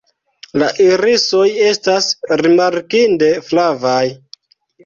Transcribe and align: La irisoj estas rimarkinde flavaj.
La 0.61 0.69
irisoj 0.85 1.43
estas 1.67 2.09
rimarkinde 2.43 3.31
flavaj. 3.51 4.05